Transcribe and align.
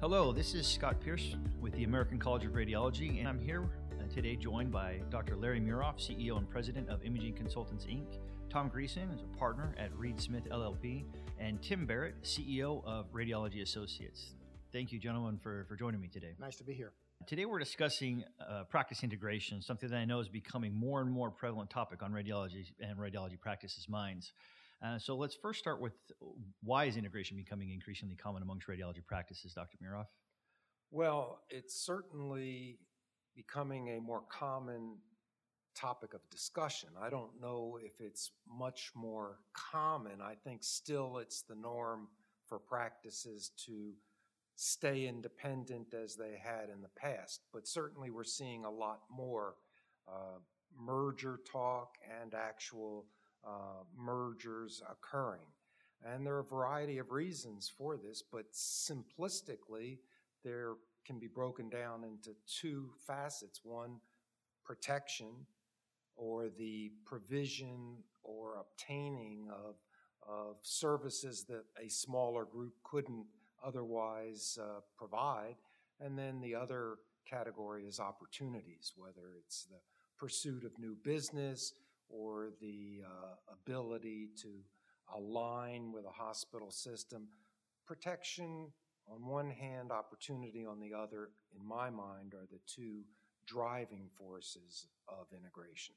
Hello, 0.00 0.32
this 0.32 0.54
is 0.54 0.64
Scott 0.64 1.00
Pierce 1.00 1.34
with 1.60 1.72
the 1.72 1.82
American 1.82 2.20
College 2.20 2.44
of 2.44 2.52
Radiology, 2.52 3.18
and 3.18 3.26
I'm 3.26 3.40
here 3.40 3.64
uh, 3.98 4.06
today 4.14 4.36
joined 4.36 4.70
by 4.70 5.00
Dr. 5.10 5.34
Larry 5.34 5.60
Muroff, 5.60 5.96
CEO 5.96 6.38
and 6.38 6.48
President 6.48 6.88
of 6.88 7.02
Imaging 7.02 7.34
Consultants 7.34 7.84
Inc., 7.84 8.06
Tom 8.48 8.70
Greeson 8.70 9.12
is 9.12 9.22
a 9.22 9.36
partner 9.36 9.74
at 9.76 9.92
Reed 9.98 10.20
Smith 10.20 10.44
LLP, 10.52 11.02
and 11.40 11.60
Tim 11.60 11.84
Barrett, 11.84 12.14
CEO 12.22 12.84
of 12.84 13.12
Radiology 13.12 13.60
Associates. 13.60 14.34
Thank 14.72 14.92
you, 14.92 15.00
gentlemen, 15.00 15.36
for, 15.42 15.66
for 15.68 15.74
joining 15.74 16.00
me 16.00 16.06
today. 16.06 16.36
Nice 16.38 16.54
to 16.58 16.64
be 16.64 16.74
here. 16.74 16.92
Today, 17.26 17.44
we're 17.44 17.58
discussing 17.58 18.22
uh, 18.48 18.62
practice 18.70 19.02
integration, 19.02 19.60
something 19.60 19.88
that 19.88 19.96
I 19.96 20.04
know 20.04 20.20
is 20.20 20.28
becoming 20.28 20.72
more 20.72 21.00
and 21.00 21.10
more 21.10 21.32
prevalent 21.32 21.70
topic 21.70 22.04
on 22.04 22.12
radiology 22.12 22.66
and 22.80 22.96
radiology 23.00 23.40
practices 23.40 23.88
minds. 23.88 24.32
Uh, 24.84 24.98
so 24.98 25.16
let's 25.16 25.34
first 25.34 25.58
start 25.58 25.80
with 25.80 25.92
why 26.62 26.84
is 26.84 26.96
integration 26.96 27.36
becoming 27.36 27.70
increasingly 27.70 28.14
common 28.14 28.42
amongst 28.42 28.68
radiology 28.68 29.04
practices, 29.04 29.52
Dr. 29.52 29.76
Muroff? 29.82 30.06
Well, 30.90 31.40
it's 31.50 31.74
certainly 31.84 32.78
becoming 33.34 33.88
a 33.96 34.00
more 34.00 34.22
common 34.30 34.96
topic 35.74 36.14
of 36.14 36.20
discussion. 36.30 36.90
I 37.00 37.10
don't 37.10 37.40
know 37.40 37.78
if 37.82 38.00
it's 38.00 38.30
much 38.48 38.90
more 38.94 39.38
common. 39.52 40.20
I 40.22 40.34
think 40.34 40.62
still 40.62 41.18
it's 41.18 41.42
the 41.42 41.54
norm 41.54 42.08
for 42.46 42.58
practices 42.58 43.50
to 43.66 43.92
stay 44.56 45.06
independent 45.06 45.94
as 45.94 46.16
they 46.16 46.36
had 46.42 46.68
in 46.70 46.82
the 46.82 46.88
past. 46.96 47.42
But 47.52 47.68
certainly 47.68 48.10
we're 48.10 48.24
seeing 48.24 48.64
a 48.64 48.70
lot 48.70 49.00
more 49.10 49.54
uh, 50.08 50.38
merger 50.76 51.40
talk 51.50 51.94
and 52.20 52.34
actual 52.34 53.06
uh, 53.46 53.84
mergers 53.96 54.82
occurring. 54.90 55.46
And 56.04 56.24
there 56.24 56.34
are 56.34 56.40
a 56.40 56.44
variety 56.44 56.98
of 56.98 57.10
reasons 57.10 57.70
for 57.76 57.96
this, 57.96 58.22
but 58.22 58.52
simplistically, 58.52 59.98
there 60.44 60.74
can 61.04 61.18
be 61.18 61.26
broken 61.26 61.68
down 61.68 62.04
into 62.04 62.36
two 62.46 62.90
facets. 63.06 63.60
One, 63.64 63.96
protection 64.64 65.46
or 66.14 66.50
the 66.58 66.92
provision 67.06 67.96
or 68.22 68.56
obtaining 68.60 69.48
of, 69.50 69.76
of 70.28 70.56
services 70.62 71.44
that 71.48 71.64
a 71.82 71.88
smaller 71.88 72.44
group 72.44 72.74
couldn't 72.84 73.24
otherwise 73.64 74.58
uh, 74.60 74.80
provide. 74.96 75.56
And 76.00 76.18
then 76.18 76.40
the 76.40 76.54
other 76.54 76.96
category 77.28 77.84
is 77.84 77.98
opportunities, 77.98 78.92
whether 78.96 79.34
it's 79.38 79.64
the 79.64 79.78
pursuit 80.18 80.64
of 80.64 80.78
new 80.78 80.96
business, 81.02 81.72
or 82.08 82.50
the 82.60 83.02
uh, 83.04 83.52
ability 83.52 84.30
to 84.42 84.48
align 85.16 85.92
with 85.92 86.04
a 86.04 86.10
hospital 86.10 86.70
system. 86.70 87.28
Protection 87.86 88.68
on 89.10 89.26
one 89.26 89.50
hand, 89.50 89.90
opportunity 89.90 90.66
on 90.66 90.80
the 90.80 90.92
other, 90.92 91.30
in 91.58 91.66
my 91.66 91.88
mind, 91.90 92.34
are 92.34 92.46
the 92.50 92.60
two 92.66 93.02
driving 93.46 94.08
forces 94.18 94.86
of 95.08 95.26
integration. 95.32 95.94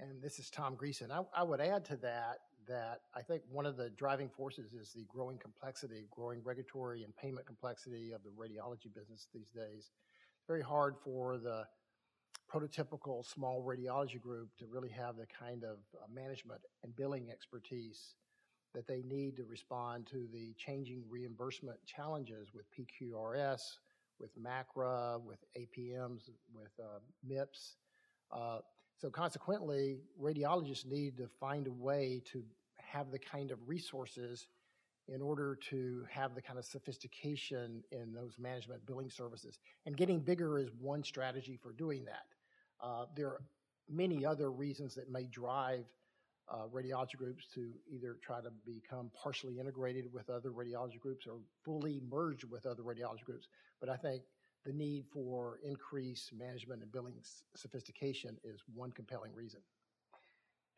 And 0.00 0.22
this 0.22 0.38
is 0.38 0.48
Tom 0.48 0.76
Greeson. 0.76 1.10
I, 1.10 1.22
I, 1.38 1.42
would 1.42 1.60
add 1.60 1.84
to 1.86 1.96
that 1.96 2.38
that 2.68 3.00
I 3.14 3.22
think 3.22 3.42
one 3.50 3.66
of 3.66 3.76
the 3.76 3.90
driving 3.90 4.28
forces 4.28 4.72
is 4.72 4.92
the 4.92 5.04
growing 5.08 5.38
complexity, 5.38 6.06
growing 6.10 6.40
regulatory 6.44 7.02
and 7.04 7.14
payment 7.16 7.46
complexity 7.46 8.12
of 8.12 8.22
the 8.22 8.30
radiology 8.30 8.94
business 8.94 9.26
these 9.34 9.50
days. 9.50 9.90
It's 10.38 10.46
very 10.46 10.62
hard 10.62 10.96
for 11.02 11.36
the 11.36 11.64
prototypical 12.52 13.24
small 13.24 13.62
radiology 13.62 14.20
group 14.20 14.48
to 14.58 14.66
really 14.66 14.88
have 14.88 15.16
the 15.16 15.26
kind 15.26 15.64
of 15.64 15.78
uh, 15.94 16.06
management 16.12 16.60
and 16.82 16.94
billing 16.96 17.30
expertise 17.30 18.14
that 18.74 18.86
they 18.86 19.02
need 19.02 19.36
to 19.36 19.44
respond 19.44 20.06
to 20.06 20.26
the 20.32 20.54
changing 20.56 21.02
reimbursement 21.08 21.78
challenges 21.86 22.48
with 22.54 22.64
PQRS, 22.72 23.60
with 24.18 24.30
MACRA, 24.38 25.20
with 25.20 25.38
APMs, 25.56 26.30
with 26.54 26.72
uh, 26.78 26.98
MIPS. 27.26 27.76
Uh, 28.30 28.58
so 29.00 29.10
consequently, 29.10 29.98
radiologists 30.20 30.86
need 30.86 31.16
to 31.16 31.28
find 31.40 31.66
a 31.66 31.72
way 31.72 32.20
to 32.32 32.42
have 32.76 33.10
the 33.10 33.18
kind 33.18 33.50
of 33.50 33.58
resources 33.66 34.48
in 35.08 35.22
order 35.22 35.56
to 35.70 36.04
have 36.10 36.34
the 36.34 36.42
kind 36.42 36.58
of 36.58 36.64
sophistication 36.64 37.82
in 37.92 38.12
those 38.12 38.34
management 38.38 38.84
billing 38.84 39.08
services. 39.08 39.58
And 39.86 39.96
getting 39.96 40.20
bigger 40.20 40.58
is 40.58 40.68
one 40.78 41.02
strategy 41.02 41.58
for 41.62 41.72
doing 41.72 42.04
that. 42.04 42.26
Uh, 42.80 43.06
there 43.16 43.28
are 43.28 43.40
many 43.88 44.24
other 44.24 44.50
reasons 44.50 44.94
that 44.94 45.10
may 45.10 45.24
drive 45.24 45.84
uh, 46.50 46.66
radiology 46.72 47.16
groups 47.16 47.46
to 47.54 47.72
either 47.90 48.16
try 48.22 48.40
to 48.40 48.50
become 48.64 49.10
partially 49.14 49.58
integrated 49.58 50.12
with 50.12 50.30
other 50.30 50.50
radiology 50.50 50.98
groups 50.98 51.26
or 51.26 51.38
fully 51.64 52.00
merged 52.10 52.44
with 52.44 52.64
other 52.66 52.82
radiology 52.82 53.24
groups. 53.24 53.48
But 53.80 53.88
I 53.90 53.96
think 53.96 54.22
the 54.64 54.72
need 54.72 55.04
for 55.12 55.58
increased 55.62 56.32
management 56.32 56.82
and 56.82 56.90
billing 56.90 57.14
sophistication 57.54 58.38
is 58.44 58.62
one 58.74 58.92
compelling 58.92 59.34
reason. 59.34 59.60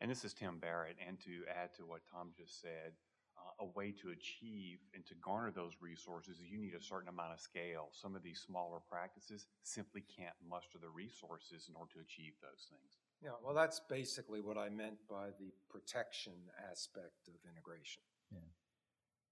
And 0.01 0.09
this 0.09 0.25
is 0.25 0.33
Tim 0.33 0.59
Barrett. 0.59 0.97
And 1.07 1.19
to 1.21 1.43
add 1.49 1.73
to 1.75 1.83
what 1.83 2.01
Tom 2.11 2.31
just 2.37 2.61
said, 2.61 2.93
uh, 3.37 3.63
a 3.63 3.65
way 3.65 3.91
to 3.91 4.09
achieve 4.09 4.79
and 4.93 5.05
to 5.05 5.15
garner 5.15 5.51
those 5.51 5.73
resources 5.81 6.37
is 6.37 6.49
you 6.49 6.59
need 6.59 6.73
a 6.73 6.81
certain 6.81 7.09
amount 7.09 7.33
of 7.33 7.39
scale. 7.39 7.89
Some 7.91 8.15
of 8.15 8.23
these 8.23 8.39
smaller 8.39 8.79
practices 8.89 9.47
simply 9.63 10.03
can't 10.15 10.35
muster 10.47 10.77
the 10.79 10.89
resources 10.89 11.67
in 11.69 11.75
order 11.75 11.93
to 11.93 11.99
achieve 11.99 12.33
those 12.41 12.67
things. 12.69 12.99
Yeah, 13.23 13.37
well, 13.43 13.53
that's 13.53 13.79
basically 13.79 14.41
what 14.41 14.57
I 14.57 14.69
meant 14.69 14.97
by 15.09 15.27
the 15.39 15.53
protection 15.69 16.33
aspect 16.71 17.27
of 17.27 17.35
integration. 17.49 18.01
Yeah. 18.31 18.39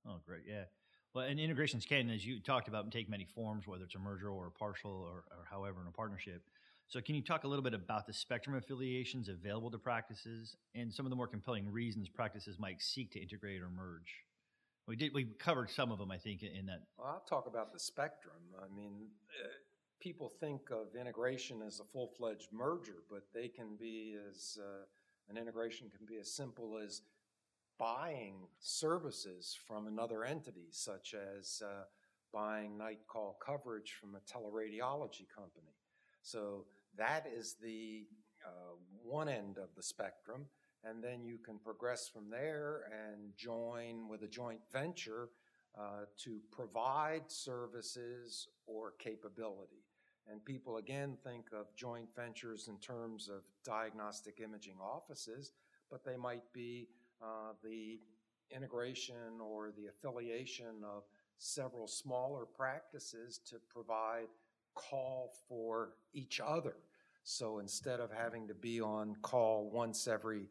Oh, 0.08 0.20
great. 0.26 0.44
Yeah. 0.48 0.66
Well, 1.14 1.26
and 1.26 1.40
integrations 1.40 1.86
can, 1.86 2.10
as 2.10 2.26
you 2.26 2.40
talked 2.40 2.68
about, 2.68 2.90
take 2.92 3.10
many 3.10 3.26
forms, 3.26 3.66
whether 3.68 3.84
it's 3.84 3.96
a 3.96 4.00
merger 4.00 4.30
or 4.30 4.48
a 4.48 4.52
partial 4.52 4.92
or, 4.92 5.24
or 5.32 5.46
however 5.50 5.82
in 5.82 5.88
a 5.88 5.92
partnership. 5.92 6.44
So, 6.90 7.00
can 7.02 7.14
you 7.14 7.22
talk 7.22 7.44
a 7.44 7.48
little 7.48 7.62
bit 7.62 7.76
about 7.76 8.08
the 8.08 8.14
spectrum 8.14 8.56
affiliations 8.56 9.30
available 9.30 9.70
to 9.70 9.78
practices 9.78 10.56
and 10.74 10.92
some 10.92 11.06
of 11.06 11.12
the 11.12 11.16
more 11.16 11.28
compelling 11.28 11.72
reasons 11.72 12.10
practices 12.10 12.58
might 12.58 12.82
seek 12.82 13.12
to 13.12 13.22
integrate 13.22 13.62
or 13.62 13.70
merge? 13.70 14.26
We 14.88 14.96
did. 14.96 15.14
We 15.14 15.26
covered 15.38 15.70
some 15.70 15.92
of 15.92 16.00
them, 16.00 16.10
I 16.10 16.18
think, 16.18 16.42
in 16.42 16.66
that. 16.66 16.80
Well, 16.98 17.08
I'll 17.08 17.26
talk 17.30 17.46
about 17.46 17.72
the 17.72 17.80
spectrum. 17.80 18.42
I 18.60 18.76
mean, 18.76 19.06
uh, 19.40 19.50
people 20.02 20.30
think 20.40 20.62
of 20.72 21.00
integration 21.00 21.62
as 21.62 21.80
a 21.80 21.84
full-fledged 21.84 22.48
merger, 22.52 23.04
but 23.08 23.22
they 23.36 23.50
can 23.50 23.76
be 23.80 24.18
as 24.28 24.58
uh, 24.60 24.86
an 25.30 25.38
integration 25.38 25.92
can 25.96 26.08
be 26.08 26.18
as 26.18 26.32
simple 26.32 26.80
as 26.84 27.04
buying 27.78 28.48
services 28.60 29.56
from 29.68 29.86
another 29.86 30.24
entity, 30.24 30.70
such 30.72 31.14
as 31.14 31.62
uh, 31.64 31.84
buying 32.34 32.80
night 32.80 33.02
call 33.08 33.38
coverage 33.46 33.94
from 34.02 34.16
a 34.16 34.20
teleradiology 34.22 35.28
company. 35.34 35.76
So 36.24 36.66
that 36.98 37.26
is 37.28 37.56
the 37.62 38.08
uh, 38.46 38.76
one 39.04 39.30
end 39.30 39.58
of 39.58 39.70
the 39.76 39.84
spectrum. 39.84 40.46
And 40.84 41.04
then 41.04 41.26
you 41.26 41.38
can 41.38 41.60
progress 41.60 42.08
from 42.08 42.30
there 42.30 42.84
and 42.92 43.36
join 43.36 44.08
with 44.08 44.24
a 44.24 44.28
joint 44.28 44.62
venture 44.72 45.30
uh, 45.78 46.06
to 46.24 46.40
provide 46.52 47.24
services 47.28 48.48
or 48.66 48.94
capability. 48.98 49.84
And 50.32 50.44
people 50.46 50.78
again 50.78 51.18
think 51.24 51.48
of 51.54 51.76
joint 51.76 52.08
ventures 52.16 52.68
in 52.68 52.78
terms 52.80 53.30
of 53.30 53.42
diagnostic 53.66 54.40
imaging 54.44 54.78
offices, 54.82 55.52
but 55.90 56.06
they 56.06 56.18
might 56.18 56.44
be 56.54 56.88
uh, 57.22 57.54
the 57.64 58.00
integration 58.56 59.42
or 59.42 59.72
the 59.72 59.88
affiliation 59.88 60.84
of 60.84 61.04
several 61.38 61.88
smaller 61.88 62.46
practices 62.46 63.40
to 63.48 63.56
provide 63.70 64.28
call 64.76 65.34
for 65.48 65.94
each 66.14 66.40
other. 66.44 66.76
So 67.24 67.60
instead 67.60 68.00
of 68.00 68.12
having 68.12 68.48
to 68.48 68.54
be 68.54 68.82
on 68.82 69.16
call 69.22 69.70
once 69.72 70.08
every 70.08 70.50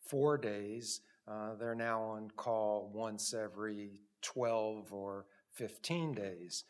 four 0.00 0.38
days, 0.38 1.00
uh, 1.28 1.54
they're 1.54 1.74
now 1.74 2.02
on 2.02 2.30
call 2.36 2.90
once 2.92 3.34
every 3.34 4.00
12 4.22 4.92
or 4.92 5.26
15 5.52 6.12
days. 6.12 6.64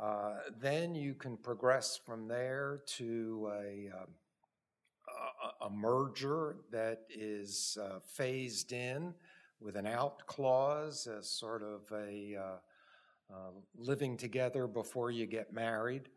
Uh, 0.00 0.34
then 0.60 0.94
you 0.94 1.14
can 1.14 1.36
progress 1.36 1.98
from 2.04 2.26
there 2.26 2.82
to 2.86 3.50
a, 3.54 3.90
a, 3.92 5.66
a 5.66 5.70
merger 5.70 6.56
that 6.70 7.02
is 7.10 7.78
uh, 7.80 7.98
phased 8.00 8.72
in 8.72 9.14
with 9.60 9.76
an 9.76 9.86
out 9.86 10.26
clause 10.26 11.06
as 11.06 11.28
sort 11.28 11.62
of 11.62 11.80
a 11.92 12.36
uh, 12.36 13.34
uh, 13.34 13.50
living 13.76 14.16
together 14.16 14.66
before 14.66 15.10
you 15.10 15.26
get 15.26 15.52
married. 15.52 16.08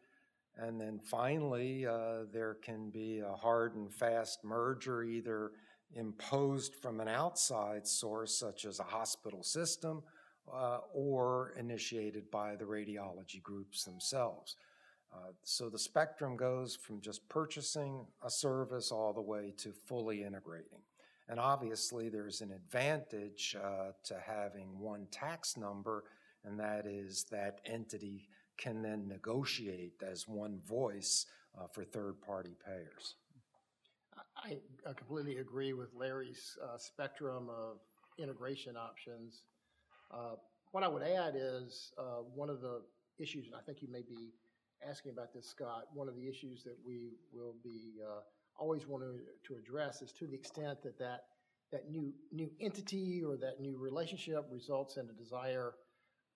And 0.58 0.80
then 0.80 1.00
finally, 1.00 1.86
uh, 1.86 2.24
there 2.32 2.56
can 2.62 2.90
be 2.90 3.20
a 3.20 3.36
hard 3.36 3.76
and 3.76 3.94
fast 3.94 4.44
merger 4.44 5.04
either 5.04 5.52
imposed 5.94 6.76
from 6.76 7.00
an 7.00 7.08
outside 7.08 7.88
source, 7.88 8.38
such 8.38 8.66
as 8.66 8.80
a 8.80 8.84
hospital 8.84 9.44
system, 9.44 10.02
uh, 10.52 10.80
or 10.94 11.54
initiated 11.58 12.30
by 12.32 12.56
the 12.56 12.66
radiology 12.66 13.42
groups 13.42 13.84
themselves. 13.84 14.56
Uh, 15.14 15.32
so 15.44 15.70
the 15.70 15.80
spectrum 15.80 16.36
goes 16.36 16.76
from 16.76 17.00
just 17.02 17.28
purchasing 17.30 18.06
a 18.24 18.30
service 18.30 18.92
all 18.92 19.14
the 19.14 19.22
way 19.22 19.54
to 19.58 19.72
fully 19.72 20.24
integrating. 20.24 20.80
And 21.28 21.40
obviously, 21.40 22.10
there's 22.10 22.42
an 22.42 22.52
advantage 22.52 23.56
uh, 23.62 23.92
to 24.04 24.20
having 24.26 24.78
one 24.80 25.08
tax 25.12 25.58
number, 25.58 26.04
and 26.44 26.60
that 26.60 26.86
is 26.86 27.26
that 27.32 27.60
entity 27.66 28.28
can 28.58 28.82
then 28.82 29.08
negotiate 29.08 30.02
as 30.02 30.28
one 30.28 30.60
voice 30.66 31.26
uh, 31.58 31.68
for 31.68 31.84
third-party 31.84 32.56
payers. 32.66 33.16
I, 34.38 34.58
I 34.88 34.94
completely 34.94 35.38
agree 35.38 35.74
with 35.74 35.94
Larry's 35.94 36.58
uh, 36.64 36.78
spectrum 36.78 37.50
of 37.50 37.78
integration 38.18 38.76
options. 38.78 39.44
Uh, 40.12 40.36
What 40.72 40.84
I 40.84 40.88
would 40.88 41.04
add 41.04 41.36
is, 41.36 41.94
uh, 41.98 42.22
one 42.36 42.50
of 42.50 42.60
the 42.62 42.82
issues, 43.18 43.48
and 43.48 43.56
I 43.56 43.62
think 43.66 43.82
you 43.82 43.90
may 43.90 44.02
be 44.02 44.34
asking 44.86 45.12
about 45.12 45.34
this, 45.34 45.48
Scott, 45.48 45.88
one 45.94 46.10
of 46.10 46.16
the 46.16 46.28
issues 46.28 46.64
that 46.64 46.78
we 46.86 47.14
will 47.34 47.56
be 47.64 48.02
uh, 48.04 48.22
always 48.58 48.86
wanting 48.88 49.20
to 49.48 49.56
address 49.56 50.02
is 50.02 50.12
to 50.14 50.28
the 50.28 50.36
extent 50.36 50.82
that 50.84 50.98
that, 51.00 51.22
that 51.72 51.90
new, 51.90 52.14
new 52.32 52.50
entity 52.60 53.24
or 53.24 53.38
that 53.38 53.60
new 53.62 53.78
relationship 53.78 54.46
results 54.52 54.98
in 54.98 55.10
a 55.10 55.14
desire 55.14 55.74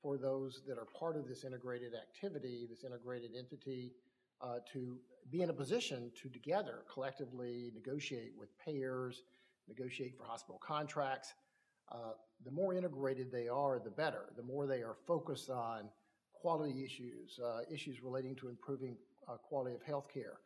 for 0.02 0.18
those 0.18 0.62
that 0.68 0.78
are 0.78 0.88
part 0.98 1.18
of 1.18 1.28
this 1.28 1.44
integrated 1.44 1.94
activity, 1.94 2.68
this 2.70 2.84
integrated 2.84 3.32
entity, 3.38 3.94
uh, 4.42 4.60
to 4.72 4.98
be 5.32 5.42
in 5.42 5.50
a 5.50 5.54
position 5.54 6.12
to 6.22 6.30
together 6.30 6.86
collectively 6.92 7.72
negotiate 7.74 8.32
with 8.38 8.50
payers, 8.58 9.24
negotiate 9.68 10.18
for 10.18 10.24
hospital 10.24 10.60
contracts. 10.66 11.34
Uh, 11.92 12.14
the 12.46 12.52
more 12.52 12.74
integrated 12.74 13.32
they 13.32 13.48
are, 13.48 13.80
the 13.80 13.90
better. 13.90 14.30
The 14.38 14.44
more 14.44 14.66
they 14.66 14.82
are 14.82 14.96
focused 15.06 15.50
on 15.50 15.90
quality 16.34 16.86
issues, 16.86 17.40
uh, 17.44 17.62
issues 17.72 18.02
relating 18.02 18.36
to 18.38 18.48
improving 18.48 18.96
uh, 19.28 19.36
quality 19.38 19.76
of 19.76 19.84
healthcare. 19.84 20.38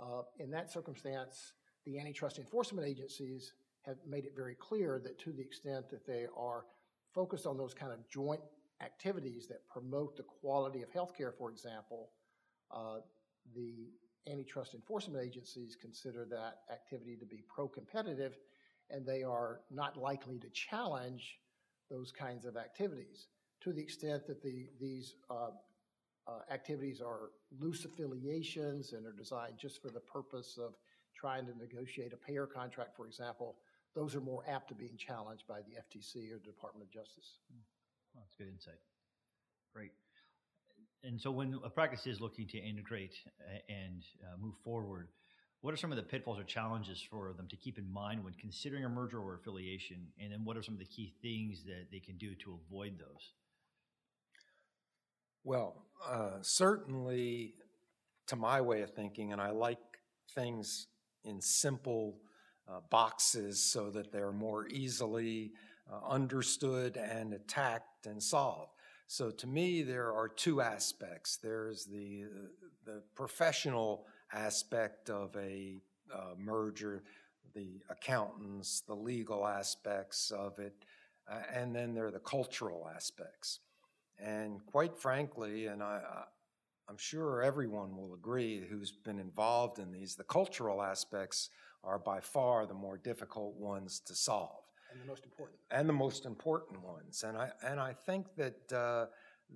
Uh, 0.00 0.22
in 0.38 0.50
that 0.50 0.70
circumstance, 0.70 1.52
the 1.84 1.98
antitrust 1.98 2.38
enforcement 2.38 2.86
agencies 2.86 3.52
have 3.82 3.96
made 4.08 4.24
it 4.24 4.32
very 4.34 4.54
clear 4.54 5.00
that 5.02 5.18
to 5.18 5.32
the 5.32 5.42
extent 5.42 5.90
that 5.90 6.06
they 6.06 6.26
are 6.36 6.64
focused 7.12 7.46
on 7.46 7.58
those 7.58 7.74
kind 7.74 7.92
of 7.92 7.98
joint 8.08 8.40
activities 8.82 9.46
that 9.48 9.66
promote 9.68 10.16
the 10.16 10.22
quality 10.22 10.82
of 10.82 10.92
healthcare, 10.92 11.32
for 11.36 11.50
example, 11.50 12.10
uh, 12.70 12.98
the 13.54 13.90
antitrust 14.30 14.74
enforcement 14.74 15.24
agencies 15.24 15.76
consider 15.80 16.24
that 16.24 16.58
activity 16.72 17.16
to 17.16 17.26
be 17.26 17.42
pro-competitive, 17.48 18.38
and 18.90 19.06
they 19.06 19.22
are 19.22 19.60
not 19.70 19.96
likely 19.96 20.38
to 20.38 20.48
challenge 20.50 21.38
those 21.90 22.12
kinds 22.12 22.44
of 22.44 22.56
activities. 22.56 23.28
To 23.62 23.72
the 23.72 23.80
extent 23.80 24.26
that 24.26 24.42
the, 24.42 24.68
these 24.80 25.14
uh, 25.30 25.50
uh, 26.26 26.30
activities 26.50 27.00
are 27.00 27.30
loose 27.60 27.84
affiliations 27.84 28.92
and 28.92 29.06
are 29.06 29.12
designed 29.12 29.58
just 29.58 29.82
for 29.82 29.90
the 29.90 30.00
purpose 30.00 30.58
of 30.58 30.74
trying 31.14 31.46
to 31.46 31.56
negotiate 31.58 32.12
a 32.12 32.16
payer 32.16 32.46
contract, 32.46 32.96
for 32.96 33.06
example, 33.06 33.56
those 33.94 34.14
are 34.14 34.20
more 34.20 34.42
apt 34.48 34.68
to 34.68 34.74
being 34.74 34.96
challenged 34.96 35.46
by 35.46 35.60
the 35.60 35.72
FTC 35.72 36.32
or 36.32 36.38
the 36.38 36.46
Department 36.46 36.86
of 36.86 36.90
Justice. 36.90 37.38
That's 37.50 37.71
good 38.42 38.52
insight. 38.52 38.80
Great. 39.74 39.92
And 41.04 41.20
so 41.20 41.30
when 41.30 41.58
a 41.64 41.70
practice 41.70 42.06
is 42.06 42.20
looking 42.20 42.46
to 42.48 42.58
integrate 42.58 43.14
and 43.68 44.02
uh, 44.24 44.36
move 44.40 44.54
forward, 44.64 45.08
what 45.60 45.72
are 45.72 45.76
some 45.76 45.92
of 45.92 45.96
the 45.96 46.02
pitfalls 46.02 46.40
or 46.40 46.44
challenges 46.44 47.00
for 47.08 47.32
them 47.36 47.46
to 47.48 47.56
keep 47.56 47.78
in 47.78 47.90
mind 47.92 48.24
when 48.24 48.34
considering 48.34 48.84
a 48.84 48.88
merger 48.88 49.20
or 49.20 49.34
affiliation? 49.36 50.08
And 50.20 50.32
then 50.32 50.44
what 50.44 50.56
are 50.56 50.62
some 50.62 50.74
of 50.74 50.80
the 50.80 50.86
key 50.86 51.12
things 51.22 51.62
that 51.64 51.86
they 51.92 52.00
can 52.00 52.16
do 52.18 52.34
to 52.36 52.58
avoid 52.66 52.98
those? 52.98 53.32
Well, 55.44 55.86
uh, 56.08 56.38
certainly, 56.42 57.54
to 58.28 58.36
my 58.36 58.60
way 58.60 58.82
of 58.82 58.90
thinking, 58.90 59.32
and 59.32 59.40
I 59.40 59.50
like 59.50 59.78
things 60.34 60.88
in 61.24 61.40
simple 61.40 62.18
uh, 62.68 62.80
boxes 62.90 63.62
so 63.62 63.90
that 63.90 64.12
they're 64.12 64.32
more 64.32 64.66
easily 64.68 65.52
uh, 65.54 65.71
understood 66.08 66.96
and 66.96 67.32
attacked 67.34 68.06
and 68.06 68.22
solved. 68.22 68.72
So 69.06 69.30
to 69.30 69.46
me, 69.46 69.82
there 69.82 70.12
are 70.12 70.28
two 70.28 70.60
aspects. 70.60 71.36
There's 71.36 71.84
the 71.84 72.24
the 72.84 73.02
professional 73.14 74.06
aspect 74.32 75.10
of 75.10 75.36
a 75.36 75.80
uh, 76.12 76.34
merger, 76.38 77.02
the 77.54 77.80
accountants, 77.90 78.80
the 78.80 78.94
legal 78.94 79.46
aspects 79.46 80.30
of 80.30 80.58
it, 80.58 80.84
uh, 81.30 81.42
and 81.52 81.74
then 81.74 81.94
there 81.94 82.06
are 82.06 82.10
the 82.10 82.18
cultural 82.18 82.88
aspects. 82.94 83.60
And 84.18 84.64
quite 84.66 84.96
frankly, 84.96 85.66
and 85.66 85.82
I, 85.82 86.00
I'm 86.88 86.96
sure 86.98 87.42
everyone 87.42 87.96
will 87.96 88.14
agree 88.14 88.64
who's 88.68 88.92
been 88.92 89.18
involved 89.18 89.78
in 89.78 89.92
these, 89.92 90.14
the 90.14 90.24
cultural 90.24 90.82
aspects 90.82 91.50
are 91.84 91.98
by 91.98 92.20
far 92.20 92.66
the 92.66 92.74
more 92.74 92.96
difficult 92.96 93.56
ones 93.56 94.00
to 94.06 94.14
solve 94.14 94.61
And 94.92 95.00
the 95.00 95.06
most 95.06 95.24
important. 95.24 95.58
and 95.70 95.88
the 95.88 95.92
most 95.92 96.26
important 96.26 96.82
ones. 96.82 97.24
And 97.26 97.36
I 97.36 97.50
and 97.64 97.80
I 97.80 97.94
think 97.94 98.26
that 98.36 98.72
uh, 98.72 99.06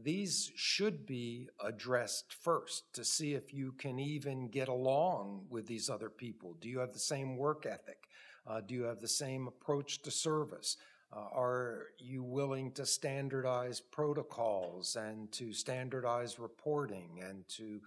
these 0.02 0.50
should 0.56 1.06
be 1.06 1.48
addressed 1.64 2.32
first 2.32 2.92
to 2.94 3.04
see 3.04 3.34
if 3.34 3.52
you 3.52 3.72
can 3.72 3.98
even 3.98 4.48
get 4.48 4.68
along 4.68 5.46
with 5.50 5.66
these 5.66 5.88
other 5.90 6.10
people. 6.10 6.54
Do 6.60 6.68
you 6.68 6.78
have 6.80 6.92
the 6.92 6.98
same 6.98 7.36
work 7.36 7.66
ethic? 7.66 8.08
Uh, 8.46 8.60
do 8.60 8.74
you 8.74 8.84
have 8.84 9.00
the 9.00 9.08
same 9.08 9.46
approach 9.46 10.02
to 10.02 10.10
service? 10.10 10.76
Uh, 11.12 11.20
are 11.32 11.86
you 11.98 12.22
willing 12.22 12.72
to 12.72 12.84
standardize 12.84 13.80
protocols 13.80 14.96
and 14.96 15.30
to 15.32 15.52
standardize 15.52 16.38
reporting 16.38 17.20
and 17.28 17.48
to 17.48 17.80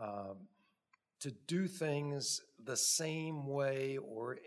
um, 0.00 0.36
to 1.20 1.30
do 1.46 1.66
things 1.66 2.42
the 2.64 2.76
same 2.76 3.46
way 3.46 3.98
or 3.98 4.38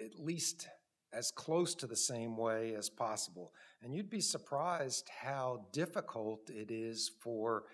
at 0.00 0.18
least 0.18 0.68
as 1.12 1.30
close 1.30 1.74
to 1.76 1.86
the 1.86 1.96
same 1.96 2.36
way 2.36 2.74
as 2.74 2.90
possible. 2.90 3.52
And 3.82 3.94
you'd 3.94 4.10
be 4.10 4.20
surprised 4.20 5.08
how 5.08 5.66
difficult 5.72 6.50
it 6.50 6.70
is 6.70 7.10
for 7.20 7.64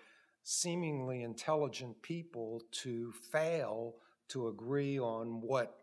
seemingly 0.43 1.23
intelligent 1.23 2.01
people 2.01 2.61
to 2.71 3.11
fail 3.31 3.95
to 4.29 4.47
agree 4.47 4.99
on 4.99 5.41
what 5.41 5.75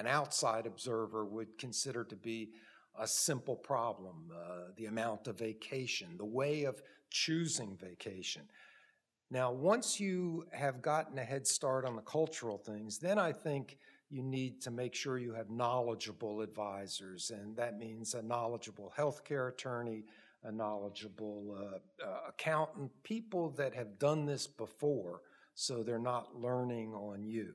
an 0.00 0.06
outside 0.06 0.66
observer 0.66 1.24
would 1.24 1.58
consider 1.58 2.04
to 2.04 2.16
be 2.16 2.50
a 2.98 3.06
simple 3.06 3.56
problem 3.56 4.30
uh, 4.34 4.72
the 4.76 4.86
amount 4.86 5.26
of 5.26 5.38
vacation, 5.38 6.16
the 6.16 6.24
way 6.24 6.64
of 6.64 6.82
choosing 7.10 7.76
vacation. 7.76 8.42
Now, 9.30 9.52
once 9.52 9.98
you 9.98 10.46
have 10.52 10.82
gotten 10.82 11.18
a 11.18 11.24
head 11.24 11.46
start 11.46 11.84
on 11.84 11.96
the 11.96 12.02
cultural 12.02 12.58
things, 12.58 12.98
then 12.98 13.18
I 13.18 13.32
think 13.32 13.78
you 14.08 14.22
need 14.22 14.60
to 14.62 14.70
make 14.70 14.94
sure 14.94 15.18
you 15.18 15.34
have 15.34 15.50
knowledgeable 15.50 16.40
advisors, 16.40 17.30
and 17.30 17.56
that 17.56 17.78
means 17.78 18.14
a 18.14 18.22
knowledgeable 18.22 18.92
healthcare 18.96 19.48
attorney, 19.48 20.04
a 20.44 20.52
knowledgeable 20.52 21.56
uh, 21.58 22.06
uh, 22.06 22.18
accountant, 22.28 22.90
people 23.02 23.50
that 23.50 23.74
have 23.74 23.98
done 23.98 24.24
this 24.26 24.46
before 24.46 25.22
so 25.54 25.82
they're 25.82 25.98
not 25.98 26.36
learning 26.36 26.92
on 26.94 27.24
you. 27.24 27.54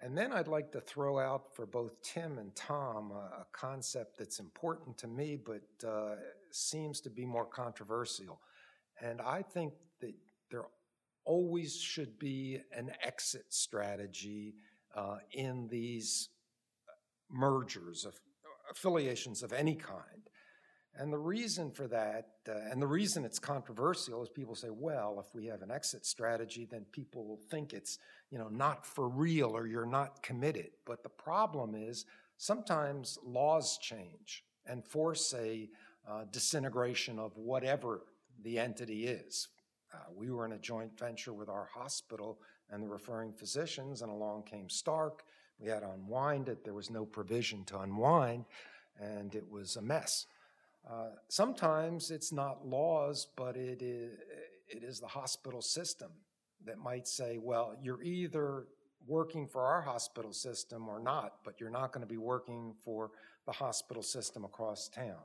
And 0.00 0.16
then 0.16 0.32
I'd 0.32 0.48
like 0.48 0.72
to 0.72 0.80
throw 0.80 1.18
out 1.18 1.54
for 1.54 1.66
both 1.66 2.00
Tim 2.02 2.38
and 2.38 2.54
Tom 2.56 3.10
a, 3.10 3.42
a 3.42 3.46
concept 3.52 4.16
that's 4.16 4.38
important 4.38 4.96
to 4.98 5.06
me, 5.06 5.36
but 5.36 5.86
uh, 5.86 6.14
seems 6.50 7.00
to 7.02 7.10
be 7.10 7.26
more 7.26 7.44
controversial. 7.44 8.40
And 9.02 9.20
I 9.20 9.42
think 9.42 9.74
that 10.00 10.14
there 10.50 10.64
always 11.24 11.76
should 11.78 12.18
be 12.18 12.60
an 12.72 12.90
exit 13.02 13.44
strategy 13.50 14.54
in 15.32 15.68
these 15.68 16.28
mergers 17.30 18.04
of 18.04 18.14
affiliations 18.70 19.42
of 19.42 19.52
any 19.52 19.74
kind. 19.74 20.20
And 20.96 21.12
the 21.12 21.18
reason 21.18 21.70
for 21.70 21.86
that, 21.88 22.28
uh, 22.48 22.52
and 22.70 22.82
the 22.82 22.86
reason 22.86 23.24
it's 23.24 23.38
controversial 23.38 24.22
is 24.22 24.28
people 24.28 24.54
say, 24.54 24.70
well, 24.70 25.24
if 25.24 25.34
we 25.34 25.46
have 25.46 25.62
an 25.62 25.70
exit 25.70 26.04
strategy, 26.04 26.66
then 26.70 26.84
people 26.92 27.26
will 27.26 27.40
think 27.50 27.72
it's, 27.72 27.98
you 28.30 28.38
know, 28.38 28.48
not 28.48 28.84
for 28.84 29.08
real 29.08 29.56
or 29.56 29.66
you're 29.66 29.86
not 29.86 30.22
committed. 30.22 30.70
But 30.84 31.02
the 31.02 31.08
problem 31.08 31.74
is 31.74 32.06
sometimes 32.38 33.18
laws 33.24 33.78
change 33.80 34.44
and 34.66 34.84
force 34.84 35.32
a 35.38 35.68
uh, 36.08 36.24
disintegration 36.32 37.18
of 37.18 37.36
whatever 37.36 38.02
the 38.42 38.58
entity 38.58 39.06
is. 39.06 39.48
Uh, 39.94 39.98
we 40.14 40.30
were 40.30 40.44
in 40.44 40.52
a 40.52 40.58
joint 40.58 40.98
venture 40.98 41.32
with 41.32 41.48
our 41.48 41.68
hospital 41.72 42.40
and 42.70 42.82
the 42.82 42.88
referring 42.88 43.32
physicians, 43.32 44.02
and 44.02 44.10
along 44.10 44.44
came 44.44 44.68
Stark. 44.68 45.24
We 45.58 45.68
had 45.68 45.80
to 45.80 45.90
unwind 45.90 46.48
it. 46.48 46.64
There 46.64 46.74
was 46.74 46.90
no 46.90 47.04
provision 47.04 47.64
to 47.66 47.80
unwind, 47.80 48.44
and 48.98 49.34
it 49.34 49.48
was 49.50 49.76
a 49.76 49.82
mess. 49.82 50.26
Uh, 50.88 51.10
sometimes 51.28 52.10
it's 52.10 52.32
not 52.32 52.66
laws, 52.66 53.28
but 53.36 53.56
it 53.56 53.82
is, 53.82 54.18
it 54.68 54.82
is 54.82 55.00
the 55.00 55.06
hospital 55.06 55.60
system 55.60 56.10
that 56.64 56.78
might 56.78 57.06
say, 57.06 57.38
well, 57.38 57.74
you're 57.82 58.02
either 58.02 58.66
working 59.06 59.46
for 59.46 59.62
our 59.62 59.80
hospital 59.80 60.32
system 60.32 60.88
or 60.88 61.00
not, 61.00 61.34
but 61.44 61.60
you're 61.60 61.70
not 61.70 61.92
going 61.92 62.06
to 62.06 62.12
be 62.12 62.18
working 62.18 62.74
for 62.84 63.10
the 63.46 63.52
hospital 63.52 64.02
system 64.02 64.44
across 64.44 64.88
town. 64.88 65.22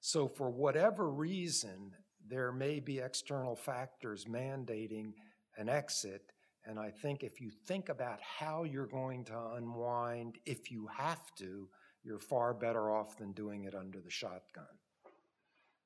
So, 0.00 0.26
for 0.26 0.50
whatever 0.50 1.10
reason, 1.10 1.92
there 2.26 2.52
may 2.52 2.80
be 2.80 2.98
external 2.98 3.54
factors 3.54 4.24
mandating 4.24 5.12
an 5.58 5.68
exit. 5.68 6.32
And 6.66 6.78
I 6.78 6.90
think 6.90 7.22
if 7.22 7.40
you 7.40 7.50
think 7.50 7.88
about 7.88 8.20
how 8.20 8.64
you're 8.64 8.86
going 8.86 9.24
to 9.24 9.38
unwind, 9.56 10.38
if 10.44 10.70
you 10.70 10.86
have 10.88 11.34
to, 11.36 11.68
you're 12.04 12.18
far 12.18 12.52
better 12.52 12.90
off 12.90 13.16
than 13.16 13.32
doing 13.32 13.64
it 13.64 13.74
under 13.74 14.00
the 14.00 14.10
shotgun. 14.10 14.76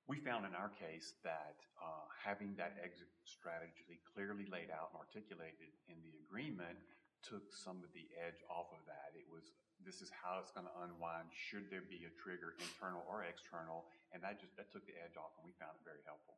We 0.07 0.21
found 0.21 0.45
in 0.45 0.55
our 0.55 0.69
case 0.69 1.15
that 1.25 1.57
uh, 1.81 2.05
having 2.13 2.55
that 2.61 2.77
exit 2.83 3.09
strategy 3.25 4.03
clearly 4.13 4.45
laid 4.53 4.69
out 4.69 4.93
and 4.93 5.01
articulated 5.01 5.73
in 5.89 5.97
the 6.05 6.13
agreement 6.29 6.77
took 7.25 7.49
some 7.57 7.81
of 7.81 7.89
the 7.97 8.05
edge 8.21 8.45
off 8.53 8.69
of 8.69 8.85
that. 8.85 9.17
It 9.17 9.25
was 9.33 9.57
this 9.83 10.05
is 10.05 10.13
how 10.13 10.41
it's 10.41 10.53
going 10.53 10.69
to 10.69 10.77
unwind. 10.85 11.33
Should 11.33 11.73
there 11.73 11.85
be 11.85 12.05
a 12.05 12.13
trigger, 12.21 12.57
internal 12.61 13.05
or 13.09 13.25
external, 13.25 13.89
and 14.13 14.21
that 14.21 14.41
just 14.41 14.57
that 14.61 14.69
took 14.73 14.85
the 14.85 14.97
edge 15.01 15.17
off, 15.17 15.33
and 15.41 15.45
we 15.45 15.57
found 15.57 15.77
it 15.77 15.85
very 15.85 16.05
helpful. 16.05 16.37